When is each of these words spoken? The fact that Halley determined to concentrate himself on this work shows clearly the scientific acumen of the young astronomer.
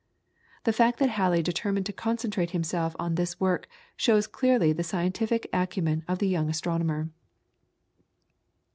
The 0.63 0.73
fact 0.73 0.97
that 0.97 1.11
Halley 1.11 1.43
determined 1.43 1.85
to 1.85 1.93
concentrate 1.93 2.49
himself 2.49 2.95
on 2.97 3.13
this 3.13 3.39
work 3.39 3.67
shows 3.95 4.25
clearly 4.25 4.73
the 4.73 4.83
scientific 4.83 5.47
acumen 5.53 6.03
of 6.07 6.17
the 6.17 6.27
young 6.27 6.49
astronomer. 6.49 7.11